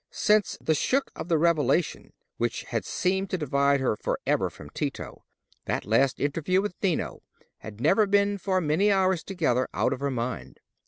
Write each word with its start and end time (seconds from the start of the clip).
Since 0.09 0.57
the 0.59 0.73
shock 0.73 1.11
of 1.15 1.27
the 1.27 1.37
revelation 1.37 2.13
which 2.37 2.63
had 2.63 2.85
seemed 2.85 3.29
to 3.29 3.37
divide 3.37 3.79
her 3.81 3.95
for 3.95 4.17
ever 4.25 4.49
from 4.49 4.71
Tito, 4.71 5.23
that 5.65 5.85
last 5.85 6.19
interview 6.19 6.59
with 6.59 6.79
Dino 6.79 7.21
had 7.59 7.79
never 7.79 8.07
been 8.07 8.39
for 8.39 8.59
many 8.61 8.91
hours 8.91 9.23
together 9.23 9.67
out 9.75 9.93
of 9.93 9.99
her 9.99 10.09
mind. 10.09 10.59